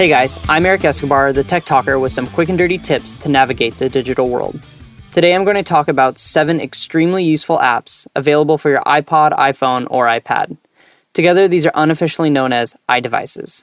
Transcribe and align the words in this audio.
Hey 0.00 0.08
guys, 0.08 0.38
I'm 0.48 0.64
Eric 0.64 0.82
Escobar, 0.82 1.30
the 1.34 1.44
Tech 1.44 1.66
Talker, 1.66 1.98
with 1.98 2.10
some 2.10 2.26
quick 2.26 2.48
and 2.48 2.56
dirty 2.56 2.78
tips 2.78 3.18
to 3.18 3.28
navigate 3.28 3.76
the 3.76 3.90
digital 3.90 4.30
world. 4.30 4.58
Today 5.12 5.34
I'm 5.34 5.44
going 5.44 5.58
to 5.58 5.62
talk 5.62 5.88
about 5.88 6.18
seven 6.18 6.58
extremely 6.58 7.22
useful 7.22 7.58
apps 7.58 8.06
available 8.16 8.56
for 8.56 8.70
your 8.70 8.80
iPod, 8.86 9.36
iPhone, 9.36 9.86
or 9.90 10.06
iPad. 10.06 10.56
Together, 11.12 11.46
these 11.46 11.66
are 11.66 11.72
unofficially 11.74 12.30
known 12.30 12.50
as 12.50 12.74
iDevices. 12.88 13.62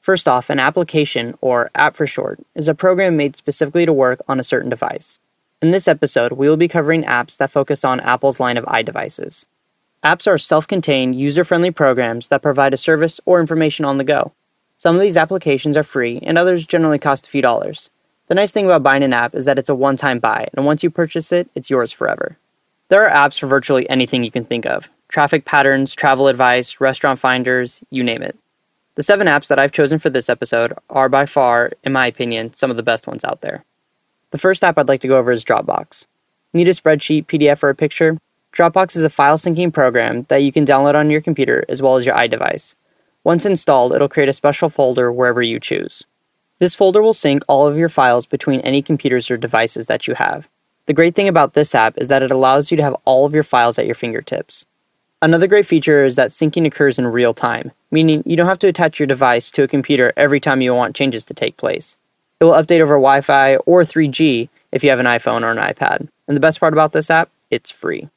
First 0.00 0.26
off, 0.26 0.50
an 0.50 0.58
application, 0.58 1.38
or 1.40 1.70
app 1.76 1.94
for 1.94 2.08
short, 2.08 2.40
is 2.56 2.66
a 2.66 2.74
program 2.74 3.16
made 3.16 3.36
specifically 3.36 3.86
to 3.86 3.92
work 3.92 4.20
on 4.26 4.40
a 4.40 4.44
certain 4.44 4.68
device. 4.68 5.20
In 5.62 5.70
this 5.70 5.86
episode, 5.86 6.32
we 6.32 6.48
will 6.48 6.56
be 6.56 6.66
covering 6.66 7.04
apps 7.04 7.36
that 7.36 7.52
focus 7.52 7.84
on 7.84 8.00
Apple's 8.00 8.40
line 8.40 8.56
of 8.56 8.64
iDevices. 8.64 9.44
Apps 10.02 10.26
are 10.26 10.38
self 10.38 10.66
contained, 10.66 11.14
user 11.14 11.44
friendly 11.44 11.70
programs 11.70 12.26
that 12.30 12.42
provide 12.42 12.74
a 12.74 12.76
service 12.76 13.20
or 13.26 13.38
information 13.38 13.84
on 13.84 13.98
the 13.98 14.02
go. 14.02 14.32
Some 14.82 14.96
of 14.96 15.00
these 15.00 15.16
applications 15.16 15.76
are 15.76 15.84
free, 15.84 16.18
and 16.24 16.36
others 16.36 16.66
generally 16.66 16.98
cost 16.98 17.28
a 17.28 17.30
few 17.30 17.40
dollars. 17.40 17.88
The 18.26 18.34
nice 18.34 18.50
thing 18.50 18.64
about 18.64 18.82
buying 18.82 19.04
an 19.04 19.12
app 19.12 19.32
is 19.32 19.44
that 19.44 19.56
it's 19.56 19.68
a 19.68 19.76
one 19.76 19.94
time 19.94 20.18
buy, 20.18 20.48
and 20.52 20.66
once 20.66 20.82
you 20.82 20.90
purchase 20.90 21.30
it, 21.30 21.48
it's 21.54 21.70
yours 21.70 21.92
forever. 21.92 22.36
There 22.88 23.08
are 23.08 23.28
apps 23.28 23.38
for 23.38 23.46
virtually 23.46 23.88
anything 23.88 24.24
you 24.24 24.32
can 24.32 24.44
think 24.44 24.66
of 24.66 24.90
traffic 25.06 25.44
patterns, 25.44 25.94
travel 25.94 26.26
advice, 26.26 26.80
restaurant 26.80 27.20
finders, 27.20 27.80
you 27.90 28.02
name 28.02 28.22
it. 28.24 28.36
The 28.96 29.04
seven 29.04 29.28
apps 29.28 29.46
that 29.46 29.58
I've 29.60 29.70
chosen 29.70 30.00
for 30.00 30.10
this 30.10 30.28
episode 30.28 30.72
are 30.90 31.08
by 31.08 31.26
far, 31.26 31.70
in 31.84 31.92
my 31.92 32.08
opinion, 32.08 32.52
some 32.52 32.72
of 32.72 32.76
the 32.76 32.82
best 32.82 33.06
ones 33.06 33.22
out 33.22 33.40
there. 33.40 33.62
The 34.32 34.38
first 34.38 34.64
app 34.64 34.78
I'd 34.78 34.88
like 34.88 35.02
to 35.02 35.08
go 35.08 35.16
over 35.16 35.30
is 35.30 35.44
Dropbox. 35.44 36.06
Need 36.52 36.66
a 36.66 36.72
spreadsheet, 36.72 37.26
PDF, 37.26 37.62
or 37.62 37.68
a 37.68 37.76
picture? 37.76 38.18
Dropbox 38.52 38.96
is 38.96 39.04
a 39.04 39.10
file 39.10 39.38
syncing 39.38 39.72
program 39.72 40.24
that 40.24 40.42
you 40.42 40.50
can 40.50 40.66
download 40.66 40.96
on 40.96 41.08
your 41.08 41.20
computer 41.20 41.64
as 41.68 41.80
well 41.80 41.94
as 41.94 42.04
your 42.04 42.16
iDevice. 42.16 42.74
Once 43.24 43.46
installed, 43.46 43.92
it'll 43.92 44.08
create 44.08 44.28
a 44.28 44.32
special 44.32 44.68
folder 44.68 45.12
wherever 45.12 45.42
you 45.42 45.60
choose. 45.60 46.04
This 46.58 46.74
folder 46.74 47.02
will 47.02 47.14
sync 47.14 47.42
all 47.48 47.66
of 47.66 47.76
your 47.76 47.88
files 47.88 48.26
between 48.26 48.60
any 48.60 48.82
computers 48.82 49.30
or 49.30 49.36
devices 49.36 49.86
that 49.86 50.06
you 50.06 50.14
have. 50.14 50.48
The 50.86 50.92
great 50.92 51.14
thing 51.14 51.28
about 51.28 51.54
this 51.54 51.74
app 51.74 51.96
is 51.98 52.08
that 52.08 52.22
it 52.22 52.30
allows 52.30 52.70
you 52.70 52.76
to 52.76 52.82
have 52.82 52.96
all 53.04 53.24
of 53.24 53.34
your 53.34 53.44
files 53.44 53.78
at 53.78 53.86
your 53.86 53.94
fingertips. 53.94 54.66
Another 55.20 55.46
great 55.46 55.66
feature 55.66 56.02
is 56.02 56.16
that 56.16 56.30
syncing 56.30 56.66
occurs 56.66 56.98
in 56.98 57.06
real 57.06 57.32
time, 57.32 57.70
meaning 57.92 58.24
you 58.26 58.36
don't 58.36 58.48
have 58.48 58.58
to 58.58 58.66
attach 58.66 58.98
your 58.98 59.06
device 59.06 59.52
to 59.52 59.62
a 59.62 59.68
computer 59.68 60.12
every 60.16 60.40
time 60.40 60.60
you 60.60 60.74
want 60.74 60.96
changes 60.96 61.24
to 61.26 61.34
take 61.34 61.56
place. 61.56 61.96
It 62.40 62.44
will 62.44 62.52
update 62.54 62.80
over 62.80 62.94
Wi 62.94 63.20
Fi 63.20 63.56
or 63.58 63.82
3G 63.82 64.48
if 64.72 64.82
you 64.82 64.90
have 64.90 64.98
an 64.98 65.06
iPhone 65.06 65.42
or 65.42 65.52
an 65.52 65.58
iPad. 65.58 66.08
And 66.26 66.36
the 66.36 66.40
best 66.40 66.58
part 66.58 66.72
about 66.72 66.90
this 66.90 67.08
app, 67.08 67.30
it's 67.50 67.70
free. 67.70 68.08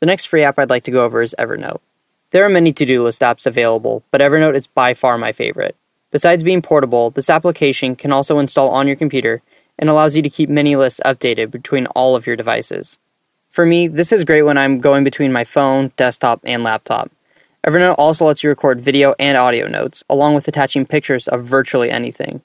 The 0.00 0.06
next 0.06 0.26
free 0.26 0.42
app 0.42 0.58
I'd 0.58 0.68
like 0.68 0.84
to 0.84 0.90
go 0.90 1.02
over 1.02 1.22
is 1.22 1.34
Evernote. 1.38 1.80
There 2.32 2.46
are 2.46 2.48
many 2.48 2.72
to 2.72 2.86
do 2.86 3.02
list 3.02 3.20
apps 3.20 3.44
available, 3.44 4.04
but 4.10 4.22
Evernote 4.22 4.54
is 4.54 4.66
by 4.66 4.94
far 4.94 5.18
my 5.18 5.32
favorite. 5.32 5.76
Besides 6.10 6.42
being 6.42 6.62
portable, 6.62 7.10
this 7.10 7.28
application 7.28 7.94
can 7.94 8.10
also 8.10 8.38
install 8.38 8.70
on 8.70 8.86
your 8.86 8.96
computer 8.96 9.42
and 9.78 9.90
allows 9.90 10.16
you 10.16 10.22
to 10.22 10.30
keep 10.30 10.48
many 10.48 10.74
lists 10.74 10.98
updated 11.04 11.50
between 11.50 11.84
all 11.88 12.16
of 12.16 12.26
your 12.26 12.34
devices. 12.34 12.98
For 13.50 13.66
me, 13.66 13.86
this 13.86 14.12
is 14.12 14.24
great 14.24 14.42
when 14.42 14.56
I'm 14.56 14.80
going 14.80 15.04
between 15.04 15.30
my 15.30 15.44
phone, 15.44 15.92
desktop, 15.98 16.40
and 16.44 16.64
laptop. 16.64 17.12
Evernote 17.66 17.96
also 17.98 18.24
lets 18.24 18.42
you 18.42 18.48
record 18.48 18.80
video 18.80 19.14
and 19.18 19.36
audio 19.36 19.68
notes, 19.68 20.02
along 20.08 20.34
with 20.34 20.48
attaching 20.48 20.86
pictures 20.86 21.28
of 21.28 21.44
virtually 21.44 21.90
anything. 21.90 22.40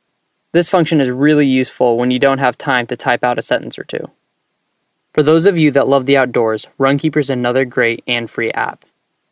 This 0.52 0.69
function 0.69 0.99
is 0.99 1.09
really 1.09 1.47
useful 1.47 1.97
when 1.97 2.11
you 2.11 2.19
don't 2.19 2.39
have 2.39 2.58
time 2.58 2.88
to 2.88 2.97
type 2.97 3.23
out 3.23 3.39
a 3.39 3.41
sentence 3.41 3.80
or 3.80 3.85
two. 3.85 4.11
For 5.13 5.23
those 5.23 5.45
of 5.45 5.58
you 5.58 5.71
that 5.71 5.88
love 5.88 6.05
the 6.05 6.17
outdoors, 6.17 6.67
Runkeeper 6.77 7.21
is 7.21 7.30
another 7.30 7.63
great 7.63 8.03
and 8.05 8.30
free 8.30 8.52
app. 8.52 8.83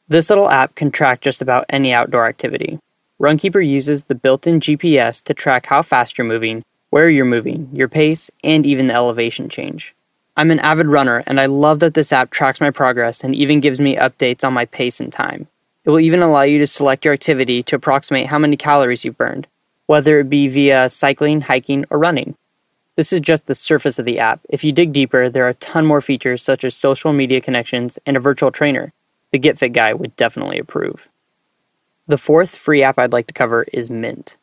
This 0.08 0.30
little 0.30 0.52
app 0.52 0.76
can 0.76 0.92
track 0.92 1.22
just 1.22 1.42
about 1.42 1.66
any 1.68 1.92
outdoor 1.92 2.28
activity. 2.28 2.78
Runkeeper 3.20 3.68
uses 3.68 4.04
the 4.04 4.14
built 4.14 4.46
in 4.46 4.60
GPS 4.60 5.24
to 5.24 5.34
track 5.34 5.66
how 5.66 5.82
fast 5.82 6.16
you're 6.16 6.28
moving, 6.28 6.64
where 6.92 7.10
you're 7.10 7.26
moving, 7.26 7.70
your 7.74 7.88
pace, 7.88 8.30
and 8.44 8.68
even 8.68 8.86
the 8.86 8.94
elevation 8.94 9.50
change. 9.50 9.96
I'm 10.38 10.52
an 10.52 10.60
avid 10.60 10.86
runner, 10.86 11.24
and 11.26 11.40
I 11.40 11.48
love 11.48 11.80
that 11.80 11.96
this 11.96 12.14
app 12.14 12.30
tracks 12.30 12.62
my 12.62 12.70
progress 12.70 13.24
and 13.24 13.34
even 13.34 13.62
gives 13.62 13.80
me 13.80 13.96
updates 13.96 14.44
on 14.44 14.54
my 14.54 14.66
pace 14.66 15.00
and 15.00 15.12
time. 15.12 15.48
It 15.86 15.90
will 15.90 16.00
even 16.00 16.22
allow 16.22 16.44
you 16.44 16.60
to 16.60 16.68
select 16.68 17.04
your 17.04 17.16
activity 17.16 17.64
to 17.64 17.76
approximate 17.76 18.28
how 18.28 18.38
many 18.38 18.58
calories 18.58 19.06
you've 19.06 19.18
burned, 19.18 19.48
whether 19.88 20.20
it 20.20 20.30
be 20.30 20.48
via 20.48 20.88
cycling, 20.90 21.42
hiking, 21.42 21.84
or 21.90 21.98
running. 21.98 22.36
This 22.96 23.12
is 23.12 23.22
just 23.22 23.48
the 23.48 23.56
surface 23.56 23.98
of 23.98 24.06
the 24.06 24.20
app. 24.20 24.42
If 24.50 24.64
you 24.64 24.72
dig 24.72 24.94
deeper, 24.94 25.30
there 25.30 25.46
are 25.46 25.50
a 25.50 25.56
ton 25.56 25.88
more 25.88 26.02
features 26.02 26.44
such 26.44 26.64
as 26.64 26.76
social 26.76 27.12
media 27.12 27.42
connections 27.42 27.98
and 28.06 28.16
a 28.16 28.20
virtual 28.20 28.52
trainer 28.52 28.94
the 29.36 29.50
GetFit 29.50 29.74
guy 29.74 29.94
would 29.94 30.16
definitely 30.16 30.58
approve. 30.58 31.10
The 32.08 32.18
fourth 32.18 32.56
free 32.56 32.82
app 32.82 32.98
I'd 32.98 33.12
like 33.12 33.28
to 33.28 33.34
cover 33.34 33.66
is 33.74 33.90
Mint. 33.90 34.38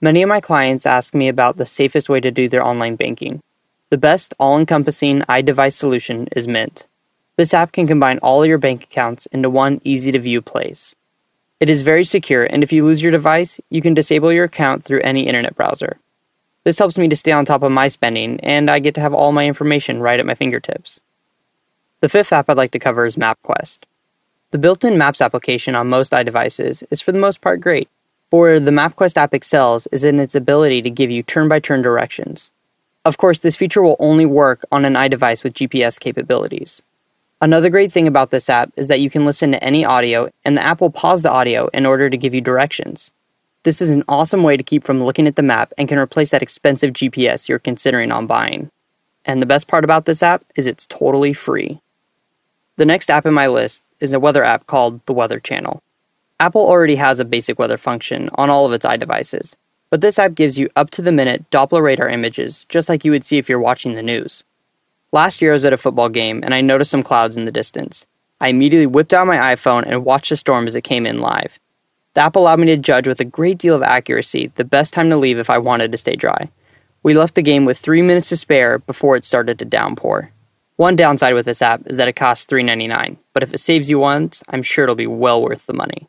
Many 0.00 0.22
of 0.22 0.28
my 0.28 0.40
clients 0.40 0.86
ask 0.86 1.14
me 1.14 1.26
about 1.26 1.56
the 1.56 1.66
safest 1.66 2.08
way 2.08 2.20
to 2.20 2.30
do 2.30 2.48
their 2.48 2.64
online 2.64 2.94
banking. 2.94 3.42
The 3.88 3.98
best 3.98 4.32
all 4.38 4.56
encompassing 4.56 5.22
iDevice 5.22 5.72
solution 5.72 6.28
is 6.36 6.46
Mint. 6.46 6.86
This 7.34 7.52
app 7.52 7.72
can 7.72 7.88
combine 7.88 8.18
all 8.18 8.46
your 8.46 8.58
bank 8.58 8.84
accounts 8.84 9.26
into 9.26 9.50
one 9.50 9.80
easy 9.82 10.12
to 10.12 10.20
view 10.20 10.40
place. 10.40 10.94
It 11.58 11.68
is 11.68 11.82
very 11.82 12.04
secure, 12.04 12.44
and 12.44 12.62
if 12.62 12.72
you 12.72 12.84
lose 12.84 13.02
your 13.02 13.10
device, 13.10 13.58
you 13.68 13.82
can 13.82 13.94
disable 13.94 14.32
your 14.32 14.44
account 14.44 14.84
through 14.84 15.00
any 15.00 15.26
internet 15.26 15.56
browser. 15.56 15.98
This 16.62 16.78
helps 16.78 16.96
me 16.96 17.08
to 17.08 17.16
stay 17.16 17.32
on 17.32 17.44
top 17.44 17.64
of 17.64 17.72
my 17.72 17.88
spending, 17.88 18.38
and 18.44 18.70
I 18.70 18.78
get 18.78 18.94
to 18.94 19.00
have 19.00 19.12
all 19.12 19.32
my 19.32 19.48
information 19.48 19.98
right 19.98 20.20
at 20.20 20.26
my 20.26 20.36
fingertips. 20.36 21.00
The 21.98 22.08
fifth 22.08 22.32
app 22.32 22.48
I'd 22.48 22.56
like 22.56 22.70
to 22.70 22.78
cover 22.78 23.04
is 23.06 23.16
MapQuest. 23.16 23.89
The 24.52 24.58
built 24.58 24.82
in 24.82 24.98
Maps 24.98 25.20
application 25.20 25.76
on 25.76 25.88
most 25.88 26.10
iDevices 26.10 26.82
is 26.90 27.00
for 27.00 27.12
the 27.12 27.20
most 27.20 27.40
part 27.40 27.60
great. 27.60 27.88
Where 28.30 28.58
the 28.58 28.72
MapQuest 28.72 29.16
app 29.16 29.32
excels 29.32 29.86
is 29.92 30.02
in 30.02 30.18
its 30.18 30.34
ability 30.34 30.82
to 30.82 30.90
give 30.90 31.08
you 31.08 31.22
turn 31.22 31.48
by 31.48 31.60
turn 31.60 31.82
directions. 31.82 32.50
Of 33.04 33.16
course, 33.16 33.38
this 33.38 33.54
feature 33.54 33.80
will 33.80 33.96
only 34.00 34.26
work 34.26 34.64
on 34.72 34.84
an 34.84 34.94
iDevice 34.94 35.44
with 35.44 35.54
GPS 35.54 36.00
capabilities. 36.00 36.82
Another 37.40 37.70
great 37.70 37.92
thing 37.92 38.08
about 38.08 38.30
this 38.30 38.50
app 38.50 38.72
is 38.76 38.88
that 38.88 38.98
you 38.98 39.08
can 39.08 39.24
listen 39.24 39.52
to 39.52 39.62
any 39.62 39.84
audio, 39.84 40.28
and 40.44 40.56
the 40.56 40.64
app 40.64 40.80
will 40.80 40.90
pause 40.90 41.22
the 41.22 41.30
audio 41.30 41.68
in 41.68 41.86
order 41.86 42.10
to 42.10 42.16
give 42.16 42.34
you 42.34 42.40
directions. 42.40 43.12
This 43.62 43.80
is 43.80 43.88
an 43.88 44.02
awesome 44.08 44.42
way 44.42 44.56
to 44.56 44.64
keep 44.64 44.82
from 44.82 45.02
looking 45.02 45.28
at 45.28 45.36
the 45.36 45.42
map 45.42 45.72
and 45.78 45.88
can 45.88 45.98
replace 45.98 46.32
that 46.32 46.42
expensive 46.42 46.92
GPS 46.92 47.48
you're 47.48 47.60
considering 47.60 48.10
on 48.10 48.26
buying. 48.26 48.68
And 49.24 49.40
the 49.40 49.46
best 49.46 49.68
part 49.68 49.84
about 49.84 50.06
this 50.06 50.24
app 50.24 50.44
is 50.56 50.66
it's 50.66 50.86
totally 50.86 51.34
free. 51.34 51.80
The 52.80 52.86
next 52.86 53.10
app 53.10 53.26
in 53.26 53.34
my 53.34 53.46
list 53.46 53.82
is 54.00 54.14
a 54.14 54.18
weather 54.18 54.42
app 54.42 54.66
called 54.66 55.04
the 55.04 55.12
Weather 55.12 55.38
Channel. 55.38 55.82
Apple 56.40 56.66
already 56.66 56.96
has 56.96 57.18
a 57.18 57.26
basic 57.26 57.58
weather 57.58 57.76
function 57.76 58.30
on 58.36 58.48
all 58.48 58.64
of 58.64 58.72
its 58.72 58.86
iDevices, 58.86 59.54
but 59.90 60.00
this 60.00 60.18
app 60.18 60.34
gives 60.34 60.58
you 60.58 60.66
up 60.76 60.88
to 60.92 61.02
the 61.02 61.12
minute 61.12 61.44
Doppler 61.50 61.82
radar 61.82 62.08
images, 62.08 62.64
just 62.70 62.88
like 62.88 63.04
you 63.04 63.10
would 63.10 63.22
see 63.22 63.36
if 63.36 63.50
you're 63.50 63.60
watching 63.60 63.96
the 63.96 64.02
news. 64.02 64.44
Last 65.12 65.42
year 65.42 65.50
I 65.50 65.56
was 65.56 65.66
at 65.66 65.74
a 65.74 65.76
football 65.76 66.08
game 66.08 66.40
and 66.42 66.54
I 66.54 66.62
noticed 66.62 66.90
some 66.90 67.02
clouds 67.02 67.36
in 67.36 67.44
the 67.44 67.52
distance. 67.52 68.06
I 68.40 68.48
immediately 68.48 68.86
whipped 68.86 69.12
out 69.12 69.26
my 69.26 69.54
iPhone 69.54 69.84
and 69.86 70.06
watched 70.06 70.30
the 70.30 70.36
storm 70.38 70.66
as 70.66 70.74
it 70.74 70.80
came 70.80 71.04
in 71.04 71.18
live. 71.18 71.60
The 72.14 72.22
app 72.22 72.34
allowed 72.34 72.60
me 72.60 72.66
to 72.68 72.78
judge 72.78 73.06
with 73.06 73.20
a 73.20 73.26
great 73.26 73.58
deal 73.58 73.74
of 73.74 73.82
accuracy 73.82 74.52
the 74.54 74.64
best 74.64 74.94
time 74.94 75.10
to 75.10 75.18
leave 75.18 75.38
if 75.38 75.50
I 75.50 75.58
wanted 75.58 75.92
to 75.92 75.98
stay 75.98 76.16
dry. 76.16 76.48
We 77.02 77.12
left 77.12 77.34
the 77.34 77.42
game 77.42 77.66
with 77.66 77.76
three 77.76 78.00
minutes 78.00 78.30
to 78.30 78.38
spare 78.38 78.78
before 78.78 79.16
it 79.16 79.26
started 79.26 79.58
to 79.58 79.66
downpour. 79.66 80.32
One 80.80 80.96
downside 80.96 81.34
with 81.34 81.44
this 81.44 81.60
app 81.60 81.82
is 81.84 81.98
that 81.98 82.08
it 82.08 82.16
costs 82.16 82.46
$3.99, 82.46 83.18
but 83.34 83.42
if 83.42 83.52
it 83.52 83.58
saves 83.58 83.90
you 83.90 83.98
once, 83.98 84.42
I'm 84.48 84.62
sure 84.62 84.84
it'll 84.84 84.94
be 84.94 85.06
well 85.06 85.42
worth 85.42 85.66
the 85.66 85.74
money. 85.74 86.08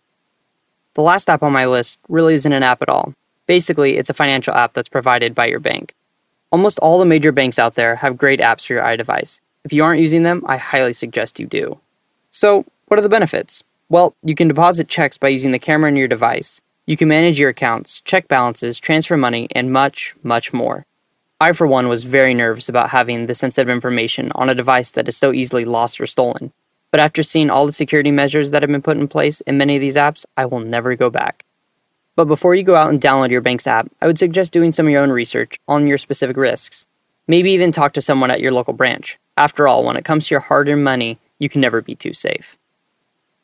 The 0.94 1.02
last 1.02 1.30
app 1.30 1.44
on 1.44 1.52
my 1.52 1.66
list 1.66 2.00
really 2.08 2.36
isn't 2.36 2.54
an 2.54 2.64
app 2.64 2.82
at 2.82 2.88
all. 2.88 3.14
Basically, 3.48 3.98
it's 3.98 4.10
a 4.10 4.14
financial 4.14 4.54
app 4.54 4.72
that's 4.72 4.88
provided 4.88 5.36
by 5.36 5.48
your 5.48 5.60
bank. 5.60 5.94
Almost 6.54 6.80
all 6.80 7.00
the 7.00 7.06
major 7.06 7.34
banks 7.34 7.60
out 7.60 7.76
there 7.76 7.98
have 7.98 8.18
great 8.18 8.40
apps 8.40 8.66
for 8.66 8.72
your 8.72 8.82
iDevice. 8.82 9.42
If 9.66 9.74
you 9.74 9.84
aren't 9.84 10.00
using 10.00 10.24
them, 10.24 10.42
I 10.46 10.56
highly 10.56 10.94
suggest 10.94 11.38
you 11.38 11.48
do. 11.48 11.82
So, 12.32 12.64
what 12.86 12.98
are 12.98 13.04
the 13.04 13.10
benefits? 13.10 13.66
Well, 13.90 14.16
you 14.24 14.36
can 14.36 14.48
deposit 14.48 14.88
checks 14.88 15.18
by 15.18 15.28
using 15.28 15.52
the 15.52 15.60
camera 15.60 15.90
in 15.90 15.98
your 15.98 16.08
device. 16.08 16.62
You 16.86 16.96
can 16.96 17.10
manage 17.10 17.38
your 17.38 17.50
accounts, 17.50 18.00
check 18.00 18.30
balances, 18.30 18.80
transfer 18.80 19.18
money, 19.18 19.50
and 19.54 19.74
much, 19.74 20.16
much 20.24 20.54
more. 20.54 20.86
I, 21.42 21.54
for 21.54 21.66
one, 21.66 21.88
was 21.88 22.04
very 22.04 22.36
nervous 22.36 22.70
about 22.70 22.92
having 22.92 23.26
the 23.26 23.34
sensitive 23.34 23.68
information 23.68 24.32
on 24.36 24.52
a 24.52 24.54
device 24.54 24.92
that 24.92 25.08
is 25.08 25.18
so 25.18 25.34
easily 25.34 25.66
lost 25.66 26.00
or 26.00 26.06
stolen. 26.06 26.54
But 26.92 27.00
after 27.00 27.24
seeing 27.24 27.50
all 27.50 27.66
the 27.66 27.74
security 27.74 28.12
measures 28.12 28.52
that 28.52 28.62
have 28.62 28.70
been 28.70 28.84
put 28.84 28.98
in 28.98 29.08
place 29.08 29.42
in 29.42 29.58
many 29.58 29.76
of 29.76 29.82
these 29.82 29.96
apps, 29.96 30.24
I 30.38 30.46
will 30.46 30.60
never 30.60 30.94
go 30.96 31.10
back. 31.10 31.44
But 32.16 32.26
before 32.26 32.54
you 32.54 32.62
go 32.62 32.76
out 32.76 32.92
and 32.92 33.02
download 33.02 33.32
your 33.32 33.42
bank's 33.42 33.66
app, 33.66 33.90
I 34.00 34.06
would 34.06 34.20
suggest 34.20 34.54
doing 34.54 34.72
some 34.72 34.86
of 34.86 34.92
your 34.92 35.02
own 35.02 35.10
research 35.10 35.60
on 35.68 35.88
your 35.88 35.98
specific 35.98 36.38
risks. 36.38 36.86
Maybe 37.28 37.50
even 37.54 37.72
talk 37.72 37.94
to 37.94 38.02
someone 38.02 38.30
at 38.30 38.42
your 38.42 38.52
local 38.52 38.74
branch. 38.74 39.18
After 39.36 39.68
all, 39.68 39.84
when 39.84 39.98
it 39.98 40.06
comes 40.06 40.28
to 40.28 40.36
your 40.36 40.42
hard 40.42 40.70
earned 40.70 40.84
money, 40.84 41.18
you 41.40 41.50
can 41.50 41.60
never 41.60 41.82
be 41.82 41.96
too 41.96 42.14
safe. 42.14 42.56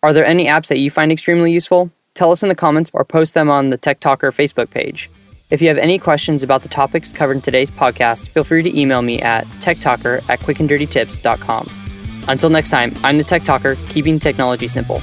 Are 0.04 0.14
there 0.14 0.24
any 0.24 0.46
apps 0.46 0.68
that 0.68 0.78
you 0.78 0.92
find 0.92 1.12
extremely 1.12 1.52
useful? 1.52 1.90
Tell 2.14 2.32
us 2.32 2.44
in 2.44 2.50
the 2.50 2.54
comments 2.54 2.92
or 2.94 3.04
post 3.04 3.34
them 3.34 3.50
on 3.50 3.72
the 3.72 3.78
Tech 3.78 4.00
Talker 4.00 4.32
Facebook 4.32 4.70
page. 4.70 5.10
If 5.50 5.62
you 5.62 5.70
have 5.70 5.78
any 5.78 5.98
questions 5.98 6.44
about 6.44 6.64
the 6.64 6.70
topics 6.70 7.14
covered 7.14 7.38
in 7.38 7.42
today's 7.42 7.72
podcast, 7.72 8.28
feel 8.30 8.44
free 8.44 8.64
to 8.64 8.80
email 8.80 9.02
me 9.02 9.22
at 9.22 9.46
techtalker 9.62 10.18
at 10.30 10.40
quickanddirtytips.com. 10.40 11.70
Until 12.28 12.50
next 12.50 12.70
time, 12.70 12.94
I'm 13.04 13.18
the 13.18 13.24
Tech 13.24 13.44
Talker, 13.44 13.78
keeping 13.88 14.20
technology 14.20 14.68
simple. 14.68 15.02